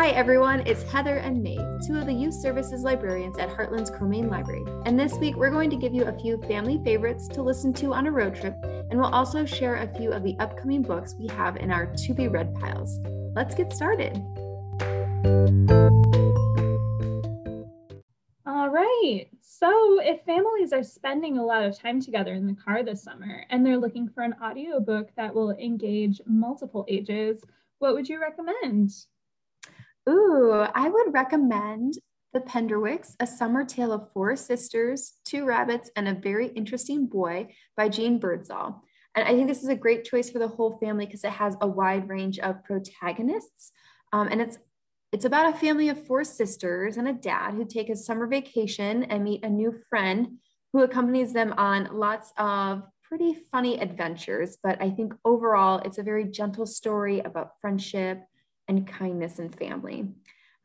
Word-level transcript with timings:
Hi, 0.00 0.10
everyone. 0.10 0.64
It's 0.64 0.84
Heather 0.84 1.16
and 1.16 1.42
May, 1.42 1.56
two 1.84 1.96
of 1.98 2.06
the 2.06 2.12
youth 2.12 2.34
services 2.34 2.84
librarians 2.84 3.36
at 3.36 3.48
Heartland's 3.48 3.90
Crow-Main 3.90 4.28
Library. 4.28 4.64
And 4.84 4.96
this 4.98 5.14
week, 5.14 5.34
we're 5.34 5.50
going 5.50 5.70
to 5.70 5.76
give 5.76 5.92
you 5.92 6.04
a 6.04 6.16
few 6.16 6.40
family 6.42 6.80
favorites 6.84 7.26
to 7.26 7.42
listen 7.42 7.72
to 7.72 7.92
on 7.92 8.06
a 8.06 8.12
road 8.12 8.36
trip, 8.36 8.54
and 8.62 9.00
we'll 9.00 9.12
also 9.12 9.44
share 9.44 9.74
a 9.74 9.98
few 9.98 10.12
of 10.12 10.22
the 10.22 10.36
upcoming 10.38 10.82
books 10.82 11.16
we 11.18 11.26
have 11.26 11.56
in 11.56 11.72
our 11.72 11.86
to 11.86 12.14
be 12.14 12.28
read 12.28 12.54
piles. 12.54 13.00
Let's 13.34 13.56
get 13.56 13.72
started. 13.72 14.16
All 18.46 18.70
right. 18.70 19.26
So, 19.40 20.00
if 20.00 20.22
families 20.22 20.72
are 20.72 20.84
spending 20.84 21.38
a 21.38 21.44
lot 21.44 21.64
of 21.64 21.76
time 21.76 22.00
together 22.00 22.34
in 22.34 22.46
the 22.46 22.54
car 22.54 22.84
this 22.84 23.02
summer 23.02 23.44
and 23.50 23.66
they're 23.66 23.76
looking 23.76 24.08
for 24.08 24.22
an 24.22 24.36
audiobook 24.40 25.08
that 25.16 25.34
will 25.34 25.50
engage 25.50 26.20
multiple 26.24 26.86
ages, 26.86 27.42
what 27.80 27.94
would 27.94 28.08
you 28.08 28.20
recommend? 28.20 28.92
Ooh, 30.08 30.52
I 30.74 30.88
would 30.88 31.12
recommend 31.12 31.98
The 32.32 32.40
Penderwicks, 32.40 33.14
A 33.20 33.26
Summer 33.26 33.64
Tale 33.64 33.92
of 33.92 34.10
Four 34.12 34.36
Sisters, 34.36 35.14
Two 35.24 35.44
Rabbits, 35.44 35.90
and 35.96 36.08
a 36.08 36.14
Very 36.14 36.48
Interesting 36.48 37.06
Boy 37.06 37.48
by 37.76 37.90
Jeanne 37.90 38.18
Birdsall. 38.18 38.82
And 39.14 39.28
I 39.28 39.32
think 39.32 39.48
this 39.48 39.62
is 39.62 39.68
a 39.68 39.76
great 39.76 40.04
choice 40.04 40.30
for 40.30 40.38
the 40.38 40.48
whole 40.48 40.78
family 40.78 41.04
because 41.04 41.24
it 41.24 41.32
has 41.32 41.56
a 41.60 41.66
wide 41.66 42.08
range 42.08 42.38
of 42.38 42.64
protagonists. 42.64 43.72
Um, 44.12 44.28
and 44.28 44.40
it's 44.40 44.58
it's 45.10 45.24
about 45.24 45.54
a 45.54 45.58
family 45.58 45.88
of 45.88 46.06
four 46.06 46.22
sisters 46.22 46.98
and 46.98 47.08
a 47.08 47.14
dad 47.14 47.54
who 47.54 47.64
take 47.64 47.88
a 47.88 47.96
summer 47.96 48.26
vacation 48.26 49.04
and 49.04 49.24
meet 49.24 49.42
a 49.42 49.48
new 49.48 49.74
friend 49.88 50.36
who 50.72 50.82
accompanies 50.82 51.32
them 51.32 51.54
on 51.56 51.88
lots 51.92 52.32
of 52.36 52.82
pretty 53.02 53.34
funny 53.50 53.80
adventures. 53.80 54.58
But 54.62 54.80
I 54.82 54.90
think 54.90 55.14
overall, 55.24 55.78
it's 55.78 55.96
a 55.96 56.02
very 56.02 56.24
gentle 56.24 56.66
story 56.66 57.20
about 57.20 57.52
friendship 57.60 58.22
and 58.68 58.86
kindness 58.86 59.38
in 59.38 59.50
family. 59.50 60.08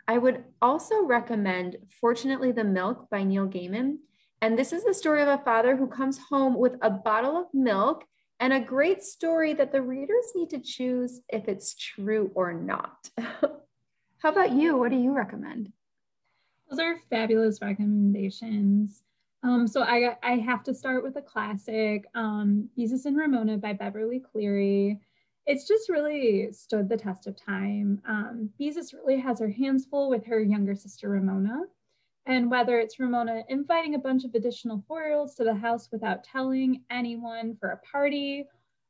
I 0.08 0.18
would 0.18 0.44
also 0.62 1.04
recommend 1.04 1.78
Fortunately 2.02 2.52
the 2.52 2.64
Milk 2.64 3.10
by 3.10 3.24
Neil 3.24 3.48
Gaiman. 3.48 3.98
And 4.42 4.60
this 4.60 4.74
is 4.74 4.84
the 4.84 4.94
story 4.94 5.22
of 5.22 5.30
a 5.30 5.42
father 5.46 5.78
who 5.78 5.88
comes 5.88 6.20
home 6.30 6.56
with 6.56 6.76
a 6.82 6.90
bottle 6.90 7.38
of 7.38 7.54
milk 7.54 8.04
and 8.40 8.52
a 8.52 8.60
great 8.60 9.02
story 9.02 9.54
that 9.54 9.72
the 9.72 9.82
readers 9.82 10.26
need 10.36 10.50
to 10.50 10.60
choose 10.60 11.22
if 11.30 11.48
it's 11.48 11.76
true 11.76 12.30
or 12.36 12.52
not. 12.52 13.10
How 13.18 14.30
about 14.30 14.52
you? 14.52 14.78
What 14.78 14.92
do 14.92 14.98
you 14.98 15.14
recommend? 15.14 15.72
Those 16.70 16.80
are 16.80 17.00
fabulous 17.10 17.62
recommendations. 17.62 19.04
Um, 19.44 19.68
so 19.68 19.84
I, 19.84 20.18
I 20.24 20.38
have 20.38 20.64
to 20.64 20.74
start 20.74 21.04
with 21.04 21.16
a 21.18 21.22
classic, 21.22 22.06
um, 22.16 22.70
Beezus 22.78 23.06
and 23.06 23.16
Ramona 23.16 23.58
by 23.58 23.74
Beverly 23.74 24.20
Cleary 24.20 25.00
it's 25.46 25.68
just 25.68 25.90
really 25.90 26.52
stood 26.52 26.88
the 26.88 26.98
test 26.98 27.28
of 27.28 27.36
time. 27.36 28.02
Um, 28.08 28.50
Beezus 28.60 28.94
really 28.94 29.20
has 29.20 29.40
her 29.40 29.50
hands 29.50 29.86
full 29.86 30.10
with 30.10 30.26
her 30.26 30.40
younger 30.40 30.76
sister 30.76 31.10
Ramona. 31.10 31.64
And 32.26 32.50
whether 32.50 32.80
it's 32.80 33.00
Ramona 33.00 33.44
inviting 33.50 33.96
a 33.96 34.00
bunch 34.00 34.24
of 34.24 34.34
additional 34.34 34.84
four-year-olds 34.88 35.36
to 35.36 35.44
the 35.44 35.54
house 35.54 35.90
without 35.92 36.24
telling 36.24 36.82
anyone 36.90 37.58
for 37.60 37.70
a 37.70 37.78
party, 37.80 38.46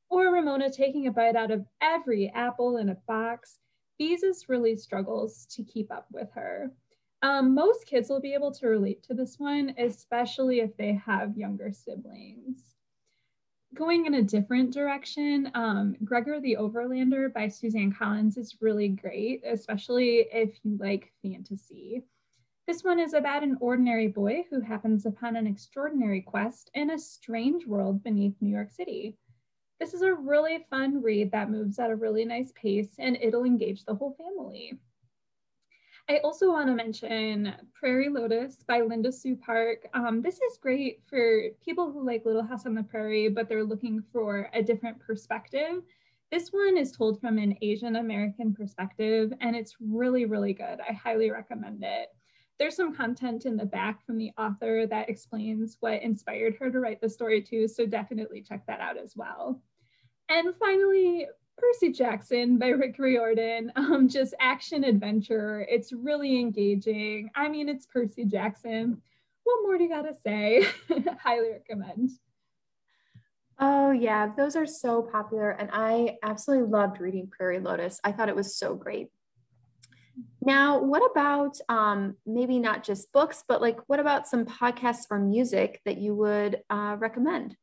or 0.10 0.32
Ramona 0.32 0.72
taking 0.72 1.08
a 1.08 1.12
bite 1.12 1.36
out 1.36 1.50
of 1.50 1.66
every 1.82 2.32
apple 2.36 2.78
in 2.78 2.90
a 2.90 2.98
box, 3.08 3.58
Beezus 4.00 4.48
really 4.48 4.76
struggles 4.76 5.48
to 5.48 5.64
keep 5.64 5.92
up 5.92 6.06
with 6.12 6.30
her. 6.36 6.72
Um, 7.24 7.56
most 7.56 7.88
kids 7.88 8.10
will 8.10 8.22
be 8.22 8.36
able 8.36 8.52
to 8.52 8.68
relate 8.68 9.02
to 9.04 9.16
this 9.16 9.40
one, 9.40 9.74
especially 9.80 10.60
if 10.60 10.78
they 10.78 10.94
have 11.04 11.36
younger 11.36 11.72
siblings 11.72 12.73
going 13.74 14.06
in 14.06 14.16
a 14.16 14.22
different 14.22 14.72
direction, 14.72 15.52
um, 15.54 15.96
Gregor 16.04 16.40
the 16.40 16.58
Overlander 16.60 17.34
by 17.34 17.48
Suzanne 17.48 17.92
Collins 17.92 18.38
is 18.38 18.62
really 18.62 18.90
great, 18.90 19.44
especially 19.46 20.28
if 20.32 20.60
you 20.64 20.78
like 20.80 21.12
fantasy. 21.22 22.04
This 22.68 22.84
one 22.84 23.00
is 23.00 23.14
about 23.14 23.44
an 23.44 23.58
ordinary 23.60 24.08
boy 24.08 24.46
who 24.50 24.62
happens 24.62 25.06
upon 25.06 25.36
an 25.36 25.48
extraordinary 25.48 26.22
quest 26.22 26.72
in 26.74 26.92
a 26.92 27.00
strange 27.00 27.66
world 27.66 28.04
beneath 28.04 28.36
New 28.40 28.54
York 28.54 28.72
City. 28.72 29.18
This 29.80 29.94
is 29.94 30.02
a 30.02 30.14
really 30.14 30.66
fun 30.70 31.02
read 31.02 31.32
that 31.32 31.50
moves 31.50 31.78
at 31.80 31.92
a 31.92 31.96
really 31.96 32.24
nice 32.24 32.54
pace 32.56 32.96
and 33.00 33.18
it'll 33.22 33.44
engage 33.44 33.84
the 33.84 33.96
whole 33.96 34.16
family. 34.18 34.80
I 36.10 36.18
also 36.18 36.52
want 36.52 36.68
to 36.68 36.76
mention 36.76 37.56
Prairie 37.74 38.10
Lotus 38.10 38.58
by 38.68 38.82
Linda 38.82 39.10
Sue 39.10 39.38
Park. 39.38 39.88
Um, 39.94 40.22
this 40.22 40.36
is 40.36 40.58
great 40.58 41.02
for 41.08 41.44
people 41.64 41.92
who 41.92 42.06
like 42.06 42.26
Little 42.26 42.44
House 42.44 42.66
on 42.66 42.76
the 42.76 42.84
Prairie, 42.84 43.30
but 43.30 43.48
they're 43.48 43.64
looking 43.64 44.04
for 44.12 44.50
a 44.54 44.62
different 44.62 45.00
perspective. 45.00 45.82
This 46.30 46.50
one 46.50 46.78
is 46.78 46.92
told 46.92 47.22
from 47.22 47.38
an 47.38 47.56
Asian 47.62 47.96
American 47.96 48.54
perspective, 48.54 49.32
and 49.40 49.56
it's 49.56 49.78
really, 49.80 50.26
really 50.26 50.52
good. 50.52 50.80
I 50.82 50.92
highly 50.92 51.32
recommend 51.32 51.84
it. 51.84 52.10
There's 52.60 52.76
some 52.76 52.94
content 52.94 53.46
in 53.46 53.56
the 53.56 53.66
back 53.66 54.06
from 54.06 54.18
the 54.18 54.32
author 54.38 54.86
that 54.88 55.10
explains 55.10 55.78
what 55.80 56.02
inspired 56.02 56.56
her 56.60 56.70
to 56.70 56.80
write 56.80 57.00
the 57.00 57.10
story 57.10 57.42
too, 57.42 57.68
so 57.70 57.86
definitely 57.86 58.42
check 58.42 58.66
that 58.68 58.82
out 58.82 58.98
as 58.98 59.16
well. 59.16 59.62
And 60.28 60.54
finally, 60.60 61.28
Percy 61.58 61.92
Jackson 61.92 62.58
by 62.58 62.70
Rick 62.70 62.96
Riordan, 62.98 63.72
um, 63.76 64.08
just 64.08 64.34
action 64.40 64.84
adventure. 64.84 65.66
It's 65.70 65.94
really 65.94 66.40
engaging. 66.40 67.30
I 67.36 67.50
mean, 67.50 67.70
it's 67.70 67.86
Percy 67.86 68.26
Jackson. 68.26 69.02
What 69.44 69.60
more 69.64 69.78
do 69.78 69.84
you 69.84 69.90
gotta 69.90 70.16
say? 70.26 70.66
Highly 71.22 71.52
recommend. 71.52 72.12
Oh, 73.60 73.92
yeah, 73.92 74.32
those 74.36 74.56
are 74.56 74.66
so 74.66 75.02
popular. 75.04 75.52
And 75.52 75.70
I 75.72 76.18
absolutely 76.24 76.70
loved 76.70 77.00
reading 77.00 77.28
Prairie 77.28 77.60
Lotus. 77.60 78.00
I 78.04 78.12
thought 78.12 78.30
it 78.30 78.36
was 78.36 78.58
so 78.58 78.74
great. 78.74 79.10
Now, 80.42 80.80
what 80.80 81.10
about 81.10 81.58
um, 81.70 82.18
maybe 82.26 82.60
not 82.60 82.84
just 82.84 83.12
books, 83.14 83.44
but 83.48 83.62
like 83.62 83.80
what 83.88 84.00
about 84.00 84.28
some 84.28 84.46
podcasts 84.46 85.06
or 85.10 85.20
music 85.20 85.82
that 85.86 85.98
you 85.98 86.16
would 86.16 86.62
uh, 86.70 86.98
recommend? 87.00 87.56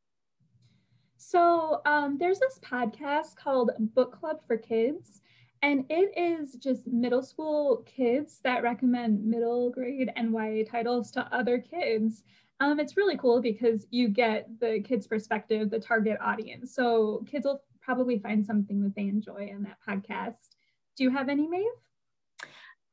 So 1.21 1.81
um, 1.85 2.17
there's 2.17 2.39
this 2.39 2.59
podcast 2.59 3.35
called 3.35 3.69
Book 3.93 4.19
Club 4.19 4.39
for 4.47 4.57
Kids, 4.57 5.21
and 5.61 5.85
it 5.87 6.17
is 6.17 6.55
just 6.55 6.87
middle 6.87 7.21
school 7.21 7.85
kids 7.85 8.39
that 8.43 8.63
recommend 8.63 9.23
middle 9.23 9.69
grade 9.69 10.11
and 10.15 10.33
YA 10.33 10.63
titles 10.67 11.11
to 11.11 11.21
other 11.31 11.59
kids. 11.59 12.23
Um, 12.59 12.79
it's 12.79 12.97
really 12.97 13.17
cool 13.17 13.39
because 13.39 13.85
you 13.91 14.07
get 14.07 14.49
the 14.59 14.81
kids' 14.83 15.05
perspective, 15.05 15.69
the 15.69 15.79
target 15.79 16.17
audience. 16.19 16.73
So 16.73 17.23
kids 17.29 17.45
will 17.45 17.61
probably 17.81 18.17
find 18.17 18.43
something 18.43 18.81
that 18.81 18.95
they 18.95 19.03
enjoy 19.03 19.47
in 19.53 19.61
that 19.61 19.77
podcast. 19.87 20.55
Do 20.97 21.03
you 21.03 21.11
have 21.11 21.29
any, 21.29 21.47
Maeve? 21.47 21.67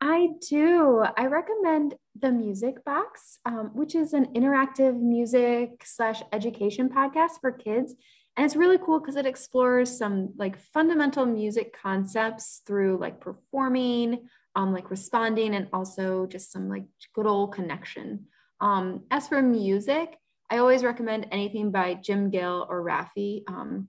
I 0.02 0.28
do. 0.48 1.04
I 1.16 1.26
recommend 1.26 1.94
the 2.18 2.30
Music 2.30 2.84
Box, 2.84 3.38
um, 3.46 3.70
which 3.72 3.94
is 3.94 4.12
an 4.12 4.26
interactive 4.34 5.00
music 5.00 5.82
slash 5.84 6.22
education 6.32 6.88
podcast 6.88 7.40
for 7.40 7.50
kids. 7.50 7.94
And 8.38 8.44
it's 8.44 8.54
really 8.54 8.78
cool 8.78 9.00
because 9.00 9.16
it 9.16 9.26
explores 9.26 9.98
some 9.98 10.32
like 10.38 10.60
fundamental 10.72 11.26
music 11.26 11.76
concepts 11.76 12.62
through 12.64 12.98
like 12.98 13.20
performing, 13.20 14.28
um, 14.54 14.72
like 14.72 14.92
responding, 14.92 15.56
and 15.56 15.66
also 15.72 16.24
just 16.24 16.52
some 16.52 16.68
like 16.68 16.84
good 17.16 17.26
old 17.26 17.52
connection. 17.52 18.26
Um, 18.60 19.02
as 19.10 19.26
for 19.26 19.42
music, 19.42 20.16
I 20.48 20.58
always 20.58 20.84
recommend 20.84 21.26
anything 21.32 21.72
by 21.72 21.94
Jim 21.94 22.30
Gill 22.30 22.64
or 22.70 22.84
Raffi. 22.84 23.42
Um, 23.48 23.88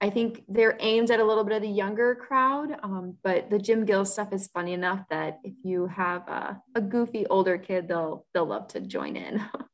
I 0.00 0.08
think 0.08 0.44
they're 0.48 0.78
aimed 0.80 1.10
at 1.10 1.20
a 1.20 1.24
little 1.24 1.44
bit 1.44 1.56
of 1.56 1.62
the 1.62 1.68
younger 1.68 2.14
crowd, 2.14 2.74
um, 2.82 3.18
but 3.22 3.50
the 3.50 3.58
Jim 3.58 3.84
Gill 3.84 4.06
stuff 4.06 4.32
is 4.32 4.48
funny 4.48 4.72
enough 4.72 5.04
that 5.10 5.40
if 5.44 5.52
you 5.62 5.86
have 5.88 6.26
a, 6.26 6.58
a 6.74 6.80
goofy 6.80 7.26
older 7.26 7.58
kid, 7.58 7.86
they'll 7.88 8.24
they'll 8.32 8.46
love 8.46 8.68
to 8.68 8.80
join 8.80 9.16
in. 9.16 9.44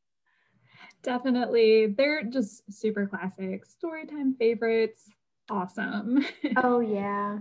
Definitely. 1.06 1.86
They're 1.96 2.24
just 2.24 2.64
super 2.70 3.06
classic. 3.06 3.62
Storytime 3.64 4.36
favorites. 4.36 5.08
Awesome. 5.48 6.26
Oh, 6.56 6.80
yeah. 6.80 7.38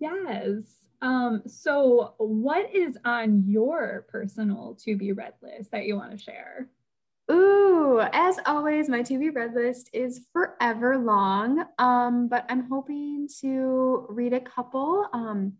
yes. 0.00 0.64
Um, 1.00 1.42
so 1.46 2.14
what 2.18 2.74
is 2.74 2.98
on 3.04 3.44
your 3.46 4.04
personal 4.08 4.76
to 4.82 4.96
be 4.96 5.12
read 5.12 5.34
list 5.42 5.70
that 5.70 5.86
you 5.86 5.94
want 5.94 6.10
to 6.10 6.18
share? 6.18 6.68
Ooh, 7.30 8.00
as 8.12 8.38
always, 8.46 8.88
my 8.88 9.02
to 9.02 9.18
be 9.18 9.30
read 9.30 9.54
list 9.54 9.90
is 9.92 10.26
forever 10.32 10.98
long. 10.98 11.64
Um, 11.78 12.26
but 12.26 12.44
I'm 12.48 12.68
hoping 12.68 13.28
to 13.42 14.06
read 14.08 14.32
a 14.32 14.40
couple. 14.40 15.06
Um, 15.12 15.52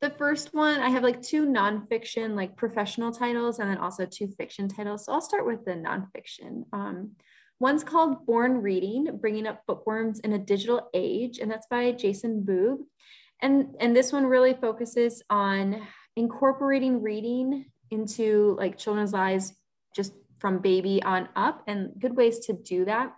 the 0.00 0.10
first 0.10 0.52
one, 0.52 0.80
I 0.80 0.90
have 0.90 1.02
like 1.02 1.22
two 1.22 1.46
nonfiction, 1.46 2.34
like 2.34 2.56
professional 2.56 3.12
titles, 3.12 3.58
and 3.58 3.70
then 3.70 3.78
also 3.78 4.04
two 4.04 4.28
fiction 4.28 4.68
titles. 4.68 5.06
So 5.06 5.12
I'll 5.12 5.20
start 5.20 5.46
with 5.46 5.64
the 5.64 5.72
nonfiction. 5.72 6.64
Um, 6.72 7.12
one's 7.60 7.82
called 7.82 8.26
Born 8.26 8.60
Reading, 8.60 9.18
Bringing 9.20 9.46
Up 9.46 9.62
Bookworms 9.66 10.20
in 10.20 10.32
a 10.34 10.38
Digital 10.38 10.90
Age, 10.92 11.38
and 11.38 11.50
that's 11.50 11.66
by 11.66 11.92
Jason 11.92 12.44
Boog. 12.46 12.78
And, 13.40 13.74
and 13.80 13.96
this 13.96 14.12
one 14.12 14.26
really 14.26 14.54
focuses 14.54 15.22
on 15.30 15.82
incorporating 16.16 17.02
reading 17.02 17.66
into 17.90 18.56
like 18.58 18.78
children's 18.78 19.12
lives 19.12 19.52
just 19.94 20.12
from 20.38 20.58
baby 20.58 21.02
on 21.02 21.28
up 21.36 21.62
and 21.66 21.92
good 21.98 22.16
ways 22.16 22.40
to 22.40 22.52
do 22.52 22.84
that 22.84 23.14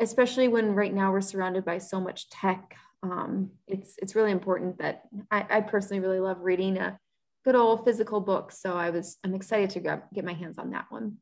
especially 0.00 0.48
when 0.48 0.74
right 0.74 0.92
now 0.92 1.12
we're 1.12 1.20
surrounded 1.20 1.64
by 1.64 1.78
so 1.78 2.00
much 2.00 2.28
tech 2.28 2.76
um, 3.12 3.50
it's 3.66 3.96
it's 4.00 4.14
really 4.14 4.30
important 4.30 4.78
that 4.78 5.02
I, 5.30 5.46
I, 5.50 5.60
personally 5.60 6.00
really 6.00 6.20
love 6.20 6.38
reading 6.40 6.78
a 6.78 6.98
good 7.44 7.54
old 7.54 7.84
physical 7.84 8.20
book. 8.20 8.50
So 8.50 8.76
I 8.76 8.90
was, 8.90 9.18
I'm 9.22 9.34
excited 9.34 9.70
to 9.70 9.80
grab, 9.80 10.02
get 10.14 10.24
my 10.24 10.32
hands 10.32 10.58
on 10.58 10.70
that 10.70 10.86
one. 10.88 11.18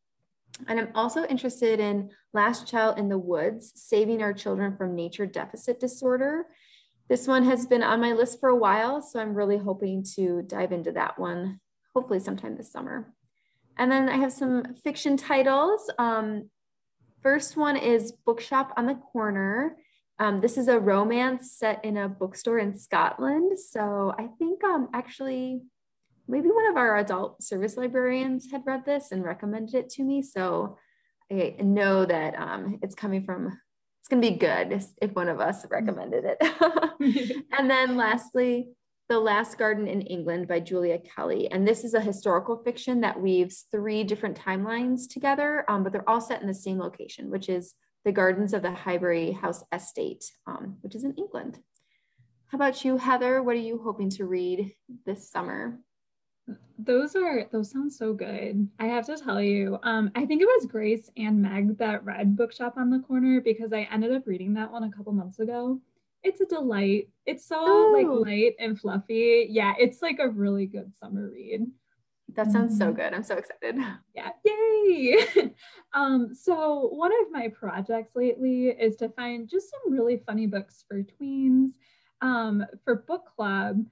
And 0.69 0.79
I'm 0.79 0.91
also 0.95 1.25
interested 1.25 1.81
in 1.81 2.11
Last 2.33 2.69
Child 2.69 2.99
in 2.99 3.09
the 3.09 3.19
Woods, 3.19 3.73
Saving 3.75 4.23
Our 4.23 4.33
Children 4.33 4.77
from 4.77 4.95
Nature 4.95 5.27
Deficit 5.27 5.81
Disorder. 5.81 6.47
This 7.09 7.27
one 7.27 7.45
has 7.45 7.67
been 7.67 7.83
on 7.83 8.01
my 8.01 8.13
list 8.13 8.39
for 8.39 8.51
a 8.51 8.57
while, 8.57 9.03
so 9.03 9.19
I'm 9.19 9.35
really 9.35 9.59
hoping 9.59 10.05
to 10.15 10.43
dive 10.43 10.73
into 10.73 10.93
that 10.93 11.19
one, 11.19 11.61
hopefully 11.95 12.21
sometime 12.21 12.57
this 12.57 12.71
summer. 12.71 13.13
And 13.77 13.91
then 13.91 14.09
I 14.09 14.17
have 14.19 14.33
some 14.33 14.75
fiction 14.85 15.17
titles. 15.17 15.91
Um, 15.99 16.51
first 17.23 17.57
one 17.57 17.77
is 17.77 18.13
Bookshop 18.13 18.73
on 18.77 18.87
the 18.87 18.95
Corner. 18.95 19.77
Um, 20.19 20.41
this 20.41 20.57
is 20.57 20.69
a 20.69 20.79
romance 20.79 21.53
set 21.53 21.85
in 21.85 21.97
a 21.97 22.09
bookstore 22.09 22.59
in 22.59 22.79
Scotland. 22.79 23.59
So 23.59 24.15
I 24.19 24.29
think 24.39 24.63
um, 24.65 24.89
actually 24.93 25.63
maybe 26.29 26.49
one 26.49 26.69
of 26.69 26.77
our 26.77 26.97
adult 26.99 27.43
service 27.43 27.77
librarians 27.77 28.51
had 28.51 28.63
read 28.65 28.85
this 28.85 29.13
and 29.13 29.25
recommended 29.25 29.75
it 29.75 29.91
to 29.91 30.03
me. 30.03 30.23
So 30.23 30.79
I 31.31 31.57
know 31.61 32.05
that 32.05 32.35
um, 32.39 32.79
it's 32.83 32.95
coming 32.95 33.25
from, 33.25 33.59
it's 34.01 34.09
going 34.09 34.23
to 34.23 34.31
be 34.31 34.37
good 34.37 34.85
if 35.01 35.13
one 35.13 35.29
of 35.29 35.41
us 35.41 35.65
recommended 35.71 36.25
it. 36.25 36.39
and 37.53 37.71
then 37.71 37.97
lastly, 37.97 38.69
The 39.09 39.19
Last 39.19 39.59
Garden 39.59 39.89
in 39.89 40.03
England 40.03 40.47
by 40.47 40.61
Julia 40.61 40.99
Kelly. 40.99 41.51
And 41.51 41.67
this 41.67 41.85
is 41.85 41.95
a 41.95 42.01
historical 42.01 42.63
fiction 42.63 43.01
that 43.01 43.21
weaves 43.21 43.65
three 43.71 44.05
different 44.05 44.39
timelines 44.39 45.09
together, 45.09 45.65
um, 45.69 45.83
but 45.83 45.93
they're 45.93 46.09
all 46.09 46.21
set 46.21 46.41
in 46.41 46.49
the 46.49 46.55
same 46.55 46.79
location, 46.79 47.31
which 47.31 47.49
is 47.49 47.75
the 48.05 48.13
gardens 48.13 48.53
of 48.53 48.63
the 48.63 48.73
Highbury 48.73 49.33
House 49.33 49.65
Estate, 49.73 50.25
um, 50.47 50.77
which 50.81 50.95
is 50.95 51.05
in 51.05 51.15
England. 51.15 51.59
How 52.47 52.57
about 52.57 52.85
you, 52.85 52.97
Heather? 52.97 53.43
What 53.43 53.57
are 53.57 53.61
you 53.61 53.81
hoping 53.83 54.11
to 54.11 54.27
read 54.27 54.75
this 55.07 55.31
summer? 55.31 55.79
Those 56.79 57.15
are 57.15 57.47
those 57.53 57.71
sound 57.71 57.93
so 57.93 58.13
good. 58.13 58.69
I 58.79 58.87
have 58.87 59.07
to 59.07 59.17
tell 59.17 59.41
you, 59.41 59.79
um, 59.85 60.11
I 60.15 60.27
think 60.27 60.43
it 60.43 60.47
was 60.47 60.67
Grace 60.67 61.09
and 61.17 61.41
Meg 61.41 61.79
that 61.79 62.05
read 62.05 62.37
Bookshop 62.37 62.75
on 62.77 62.91
the 62.91 62.99
Corner 62.99 63.41
because 63.41 63.73
I 63.73 63.89
ended 63.93 64.13
up 64.13 64.27
reading 64.27 64.53
that 64.55 64.71
one 64.71 64.83
a 64.83 64.91
couple 64.91 65.13
months 65.13 65.39
ago. 65.39 65.81
It's 66.25 66.41
a 66.41 66.47
delight. 66.47 67.09
It's 67.25 67.47
so 67.47 67.93
like 67.95 68.07
light 68.07 68.55
and 68.59 68.79
fluffy. 68.79 69.47
Yeah, 69.49 69.75
it's 69.79 70.03
like 70.03 70.19
a 70.19 70.29
really 70.29 70.67
good 70.67 70.93
summer 71.01 71.31
read. 71.31 71.67
That 72.35 72.51
sounds 72.51 72.79
so 72.79 72.87
mm-hmm. 72.87 72.97
good. 72.97 73.15
I'm 73.15 73.23
so 73.23 73.37
excited. 73.37 73.77
Yeah, 74.15 74.31
yay. 74.45 75.53
um, 75.93 76.35
so 76.35 76.89
one 76.93 77.13
of 77.13 77.31
my 77.31 77.49
projects 77.49 78.15
lately 78.15 78.69
is 78.69 78.97
to 78.97 79.09
find 79.11 79.49
just 79.49 79.71
some 79.71 79.93
really 79.93 80.23
funny 80.27 80.47
books 80.47 80.85
for 80.89 81.03
tweens 81.03 81.71
um, 82.21 82.65
for 82.85 83.05
book 83.07 83.25
club 83.37 83.85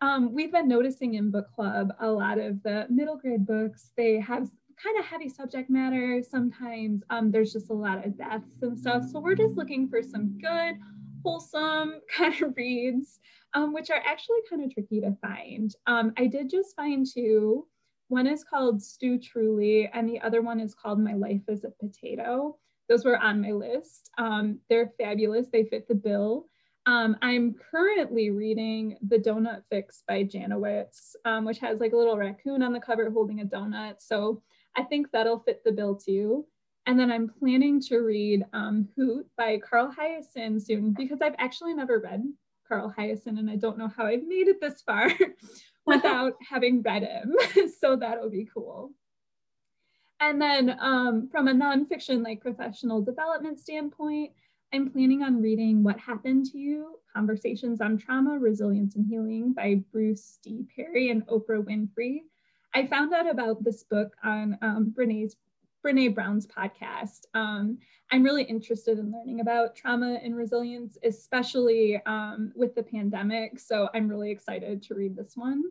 um, 0.00 0.32
we've 0.32 0.52
been 0.52 0.68
noticing 0.68 1.14
in 1.14 1.30
book 1.30 1.52
club 1.54 1.92
a 2.00 2.08
lot 2.08 2.38
of 2.38 2.62
the 2.62 2.86
middle 2.90 3.16
grade 3.16 3.46
books, 3.46 3.92
they 3.96 4.20
have 4.20 4.50
kind 4.82 4.98
of 4.98 5.04
heavy 5.04 5.28
subject 5.28 5.70
matter. 5.70 6.22
Sometimes 6.22 7.02
um, 7.10 7.30
there's 7.30 7.52
just 7.52 7.70
a 7.70 7.74
lot 7.74 8.04
of 8.04 8.16
deaths 8.16 8.62
and 8.62 8.78
stuff. 8.78 9.04
So 9.10 9.20
we're 9.20 9.34
just 9.34 9.56
looking 9.56 9.88
for 9.88 10.02
some 10.02 10.38
good, 10.38 10.76
wholesome 11.24 12.00
kind 12.16 12.42
of 12.42 12.54
reads, 12.56 13.20
um, 13.56 13.72
which 13.72 13.88
are 13.88 14.02
actually 14.04 14.40
kind 14.48 14.62
of 14.62 14.72
tricky 14.72 15.00
to 15.00 15.16
find. 15.22 15.74
Um, 15.86 16.12
I 16.18 16.26
did 16.26 16.50
just 16.50 16.76
find 16.76 17.06
two. 17.06 17.66
One 18.08 18.26
is 18.26 18.44
called 18.44 18.82
Stu 18.82 19.18
Truly, 19.18 19.88
and 19.94 20.06
the 20.06 20.20
other 20.20 20.42
one 20.42 20.60
is 20.60 20.74
called 20.74 21.00
My 21.00 21.14
Life 21.14 21.40
as 21.48 21.64
a 21.64 21.70
Potato. 21.70 22.58
Those 22.90 23.06
were 23.06 23.18
on 23.18 23.40
my 23.40 23.52
list. 23.52 24.10
Um, 24.18 24.60
they're 24.68 24.92
fabulous, 24.98 25.46
they 25.50 25.64
fit 25.64 25.88
the 25.88 25.94
bill. 25.94 26.46
Um, 26.84 27.16
I'm 27.22 27.54
currently 27.70 28.28
reading 28.30 28.98
The 29.08 29.18
Donut 29.18 29.62
Fix 29.70 30.04
by 30.06 30.22
Janowitz, 30.22 31.16
um, 31.24 31.46
which 31.46 31.58
has 31.60 31.80
like 31.80 31.94
a 31.94 31.96
little 31.96 32.18
raccoon 32.18 32.62
on 32.62 32.74
the 32.74 32.78
cover 32.78 33.10
holding 33.10 33.40
a 33.40 33.44
donut. 33.46 33.94
So 34.00 34.42
I 34.76 34.82
think 34.82 35.10
that'll 35.10 35.40
fit 35.40 35.64
the 35.64 35.72
bill 35.72 35.96
too. 35.96 36.46
And 36.84 37.00
then 37.00 37.10
I'm 37.10 37.32
planning 37.40 37.80
to 37.88 37.98
read 38.00 38.44
um, 38.52 38.86
Hoot 38.96 39.26
by 39.36 39.58
Carl 39.58 39.92
Hiaasen 39.98 40.64
soon 40.64 40.92
because 40.92 41.20
I've 41.22 41.34
actually 41.38 41.72
never 41.72 41.98
read 41.98 42.22
Carl 42.68 42.94
Hiaasen 42.96 43.38
and 43.38 43.50
I 43.50 43.56
don't 43.56 43.78
know 43.78 43.90
how 43.94 44.06
I've 44.06 44.26
made 44.26 44.48
it 44.48 44.60
this 44.60 44.82
far 44.82 45.10
without 45.86 46.34
having 46.48 46.82
read 46.82 47.02
him. 47.02 47.34
so 47.80 47.96
that'll 47.96 48.30
be 48.30 48.48
cool. 48.52 48.92
And 50.20 50.40
then 50.40 50.76
um, 50.80 51.28
from 51.30 51.48
a 51.48 51.52
nonfiction, 51.52 52.24
like 52.24 52.40
professional 52.40 53.02
development 53.02 53.60
standpoint, 53.60 54.32
I'm 54.72 54.90
planning 54.90 55.22
on 55.22 55.42
reading 55.42 55.82
What 55.82 55.98
Happened 55.98 56.46
to 56.46 56.58
You 56.58 56.98
Conversations 57.14 57.80
on 57.80 57.98
Trauma, 57.98 58.38
Resilience, 58.38 58.96
and 58.96 59.06
Healing 59.06 59.52
by 59.52 59.82
Bruce 59.92 60.38
D. 60.42 60.64
Perry 60.74 61.10
and 61.10 61.26
Oprah 61.28 61.62
Winfrey. 61.62 62.22
I 62.74 62.86
found 62.86 63.14
out 63.14 63.30
about 63.30 63.62
this 63.62 63.84
book 63.84 64.14
on 64.24 64.58
um, 64.62 64.90
Brene's 64.90 65.36
Brene 65.86 66.12
Brown's 66.12 66.48
podcast. 66.48 67.26
Um, 67.34 67.78
I'm 68.10 68.24
really 68.24 68.42
interested 68.42 68.98
in 68.98 69.12
learning 69.12 69.40
about 69.40 69.76
trauma 69.76 70.18
and 70.20 70.34
resilience, 70.34 70.98
especially 71.04 72.00
um, 72.06 72.52
with 72.56 72.74
the 72.74 72.82
pandemic. 72.82 73.60
So 73.60 73.88
I'm 73.94 74.08
really 74.08 74.32
excited 74.32 74.82
to 74.82 74.94
read 74.94 75.14
this 75.14 75.36
one. 75.36 75.62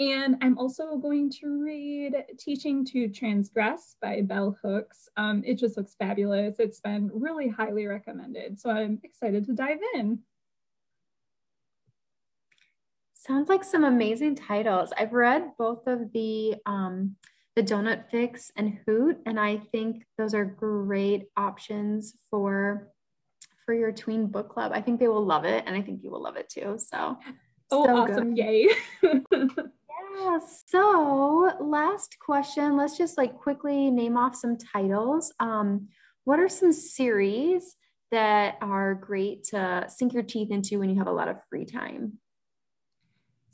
And 0.00 0.36
I'm 0.42 0.58
also 0.58 0.96
going 0.96 1.30
to 1.40 1.62
read 1.62 2.14
Teaching 2.36 2.84
to 2.86 3.08
Transgress 3.08 3.94
by 4.02 4.22
Bell 4.22 4.56
Hooks. 4.62 5.08
Um, 5.16 5.44
it 5.46 5.54
just 5.54 5.76
looks 5.76 5.94
fabulous. 5.96 6.56
It's 6.58 6.80
been 6.80 7.08
really 7.12 7.48
highly 7.48 7.86
recommended. 7.86 8.58
So 8.58 8.70
I'm 8.70 8.98
excited 9.04 9.44
to 9.46 9.52
dive 9.52 9.78
in. 9.94 10.18
Sounds 13.14 13.48
like 13.48 13.62
some 13.62 13.84
amazing 13.84 14.34
titles. 14.34 14.92
I've 14.98 15.12
read 15.12 15.52
both 15.58 15.86
of 15.86 16.12
the 16.12 16.56
um, 16.66 17.16
the 17.58 17.64
Donut 17.64 18.08
Fix 18.08 18.52
and 18.54 18.78
Hoot, 18.86 19.18
and 19.26 19.38
I 19.40 19.56
think 19.72 20.04
those 20.16 20.32
are 20.32 20.44
great 20.44 21.26
options 21.36 22.14
for 22.30 22.92
for 23.66 23.74
your 23.74 23.90
tween 23.90 24.28
book 24.28 24.48
club. 24.48 24.70
I 24.72 24.80
think 24.80 25.00
they 25.00 25.08
will 25.08 25.26
love 25.26 25.44
it, 25.44 25.64
and 25.66 25.74
I 25.74 25.82
think 25.82 26.04
you 26.04 26.10
will 26.12 26.22
love 26.22 26.36
it 26.36 26.48
too. 26.48 26.78
So, 26.78 27.18
oh, 27.72 27.84
so 27.84 27.96
awesome! 27.96 28.36
Good. 28.36 28.44
Yay! 28.44 28.68
Yeah, 30.20 30.38
so 30.66 31.52
last 31.60 32.16
question. 32.18 32.76
Let's 32.76 32.96
just 32.96 33.18
like 33.18 33.36
quickly 33.38 33.90
name 33.90 34.16
off 34.16 34.34
some 34.34 34.56
titles. 34.56 35.32
Um, 35.38 35.88
what 36.24 36.40
are 36.40 36.48
some 36.48 36.72
series 36.72 37.76
that 38.10 38.56
are 38.60 38.94
great 38.94 39.44
to 39.44 39.84
sink 39.88 40.14
your 40.14 40.24
teeth 40.24 40.50
into 40.50 40.78
when 40.78 40.90
you 40.90 40.96
have 40.98 41.06
a 41.06 41.12
lot 41.12 41.28
of 41.28 41.36
free 41.48 41.66
time? 41.66 42.18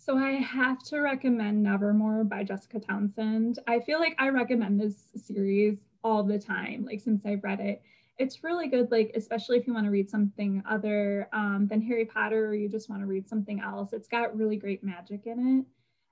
So 0.04 0.18
I 0.18 0.32
have 0.32 0.82
to 0.82 0.98
recommend 0.98 1.62
Nevermoor 1.62 2.24
by 2.24 2.44
Jessica 2.44 2.78
Townsend. 2.78 3.58
I 3.66 3.80
feel 3.80 4.00
like 4.00 4.14
I 4.18 4.28
recommend 4.28 4.78
this 4.78 5.06
series 5.16 5.78
all 6.02 6.22
the 6.22 6.38
time, 6.38 6.84
like 6.84 7.00
since 7.00 7.24
I've 7.24 7.42
read 7.42 7.60
it. 7.60 7.80
It's 8.18 8.44
really 8.44 8.68
good, 8.68 8.90
like 8.90 9.12
especially 9.14 9.56
if 9.56 9.66
you 9.66 9.72
want 9.72 9.86
to 9.86 9.90
read 9.90 10.10
something 10.10 10.62
other 10.68 11.30
um, 11.32 11.68
than 11.70 11.80
Harry 11.80 12.04
Potter 12.04 12.48
or 12.48 12.54
you 12.54 12.68
just 12.68 12.90
want 12.90 13.00
to 13.00 13.06
read 13.06 13.26
something 13.26 13.60
else. 13.60 13.94
It's 13.94 14.06
got 14.06 14.36
really 14.36 14.56
great 14.56 14.84
magic 14.84 15.22
in 15.24 15.60
it. 15.60 15.64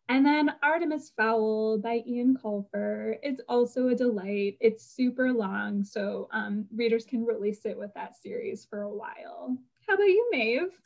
And 0.09 0.25
then 0.25 0.55
Artemis 0.63 1.13
Fowl 1.15 1.77
by 1.77 2.03
Ian 2.07 2.35
Colfer. 2.43 3.19
It's 3.23 3.43
also 3.47 3.89
a 3.89 3.95
delight. 3.95 4.57
It's 4.61 4.87
super 4.87 5.35
long, 5.35 5.85
so 5.85 6.31
um, 6.33 6.65
readers 6.75 7.05
can 7.05 7.27
really 7.27 7.53
sit 7.53 7.79
with 7.79 7.93
that 7.93 8.17
series 8.17 8.65
for 8.65 8.83
a 8.83 8.91
while. 8.91 9.55
How 9.87 9.95
about 9.97 10.05
you, 10.05 10.31
Maeve? 10.33 10.81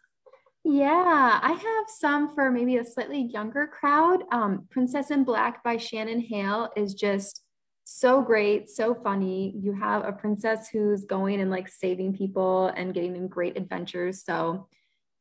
Yeah, 0.68 1.38
I 1.40 1.52
have 1.52 1.84
some 1.86 2.34
for 2.34 2.50
maybe 2.50 2.78
a 2.78 2.84
slightly 2.84 3.22
younger 3.22 3.68
crowd. 3.68 4.24
Um, 4.32 4.66
Princess 4.68 5.12
in 5.12 5.22
Black 5.22 5.62
by 5.62 5.76
Shannon 5.76 6.20
Hale 6.20 6.70
is 6.74 6.94
just 6.94 7.44
so 7.84 8.20
great, 8.20 8.68
so 8.68 8.92
funny. 8.92 9.54
You 9.56 9.74
have 9.74 10.04
a 10.04 10.10
princess 10.10 10.68
who's 10.68 11.04
going 11.04 11.40
and 11.40 11.52
like 11.52 11.68
saving 11.68 12.14
people 12.14 12.66
and 12.76 12.92
getting 12.92 13.14
in 13.14 13.28
great 13.28 13.56
adventures. 13.56 14.24
So 14.24 14.66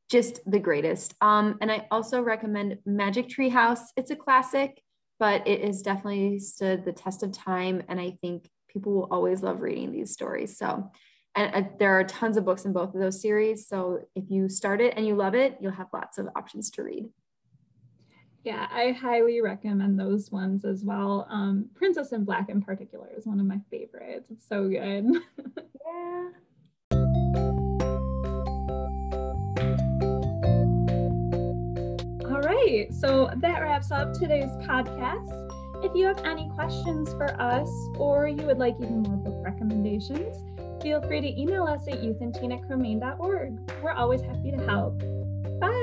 just 0.10 0.40
the 0.50 0.58
greatest. 0.58 1.14
Um, 1.22 1.60
and 1.62 1.72
I 1.72 1.86
also 1.92 2.24
recommend 2.24 2.80
Magic 2.84 3.30
Tree 3.30 3.50
House. 3.50 3.92
It's 3.96 4.10
a 4.10 4.16
classic, 4.16 4.82
but 5.20 5.48
it 5.48 5.64
has 5.64 5.84
definitely 5.84 6.40
stood 6.40 6.86
the 6.86 6.92
test 6.92 7.22
of 7.22 7.32
time. 7.32 7.84
And 7.88 8.00
I 8.00 8.18
think 8.20 8.50
people 8.68 8.94
will 8.94 9.10
always 9.12 9.44
love 9.44 9.62
reading 9.62 9.92
these 9.92 10.12
stories. 10.12 10.58
So, 10.58 10.90
and 11.36 11.54
uh, 11.54 11.70
there 11.80 11.92
are 11.92 12.04
tons 12.04 12.38
of 12.38 12.46
books 12.46 12.66
in 12.66 12.74
both 12.74 12.94
of 12.94 13.02
those 13.02 13.22
series. 13.22 13.68
So 13.68 14.00
if 14.16 14.24
you 14.30 14.48
start 14.50 14.82
it 14.82 14.94
and 14.96 15.06
you 15.06 15.16
love 15.16 15.36
it, 15.36 15.58
you'll 15.60 15.72
have 15.72 15.88
lots 15.94 16.18
of 16.18 16.28
options 16.36 16.70
to 16.72 16.84
read. 16.84 17.10
Yeah, 18.44 18.68
I 18.72 18.92
highly 18.92 19.42
recommend 19.42 20.00
those 20.00 20.32
ones 20.32 20.66
as 20.66 20.84
well. 20.84 21.28
Um, 21.30 21.70
Princess 21.74 22.12
in 22.12 22.24
Black 22.24 22.50
in 22.50 22.62
particular 22.62 23.10
is 23.18 23.26
one 23.26 23.40
of 23.40 23.46
my 23.46 23.60
favorites. 23.72 24.30
It's 24.30 24.48
so 24.48 24.70
good. 24.70 25.08
yeah. 25.86 26.30
right. 32.66 32.94
So 32.94 33.30
that 33.38 33.60
wraps 33.60 33.92
up 33.92 34.14
today's 34.14 34.52
podcast. 34.68 35.42
If 35.84 35.94
you 35.96 36.06
have 36.06 36.20
any 36.26 36.50
questions 36.50 37.12
for 37.14 37.40
us 37.40 37.70
or 37.98 38.28
you 38.28 38.46
would 38.46 38.58
like 38.58 38.76
even 38.80 39.02
more 39.04 39.18
book 39.18 39.36
recommendations, 39.44 40.38
feel 40.86 41.02
free 41.02 41.20
to 41.20 41.42
email 41.42 41.64
us 41.64 41.88
at 41.88 41.96
youthandteen 41.96 42.54
at 42.54 42.62
We're 43.82 43.94
always 43.94 44.22
happy 44.22 44.52
to 44.52 44.58
help. 44.68 45.02
Bye. 45.60 45.82